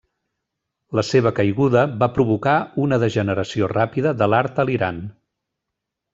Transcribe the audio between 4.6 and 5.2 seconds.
a l'Iran.